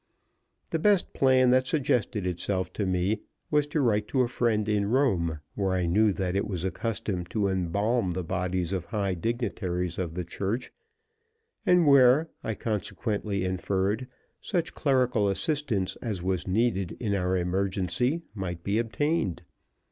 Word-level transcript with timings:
The 0.71 0.79
best 0.79 1.13
plan 1.13 1.51
that 1.51 1.67
suggested 1.67 2.25
itself 2.25 2.73
to 2.73 2.87
me 2.87 3.21
was 3.51 3.67
to 3.67 3.81
write 3.81 4.07
to 4.07 4.23
a 4.23 4.27
friend 4.27 4.67
in 4.67 4.87
Rome, 4.89 5.41
where 5.53 5.73
I 5.75 5.85
knew 5.85 6.11
that 6.13 6.35
it 6.35 6.47
was 6.47 6.65
a 6.65 6.71
custom 6.71 7.23
to 7.25 7.47
embalm 7.47 8.09
the 8.09 8.23
bodies 8.23 8.73
of 8.73 8.85
high 8.85 9.13
dignitaries 9.13 9.99
of 9.99 10.15
the 10.15 10.23
Church, 10.23 10.73
and 11.67 11.85
where, 11.85 12.31
I 12.43 12.55
consequently 12.55 13.45
inferred, 13.45 14.07
such 14.39 14.73
chemical 14.73 15.29
assistance 15.29 15.95
as 15.97 16.23
was 16.23 16.47
needed 16.47 16.97
in 16.99 17.13
our 17.13 17.37
emergency 17.37 18.23
might 18.33 18.63
be 18.63 18.79
obtained. 18.79 19.43